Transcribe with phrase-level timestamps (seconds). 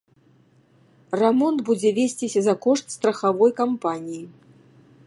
[1.21, 4.23] Рамонт будзе весціся за кошт страхавой кампаніі.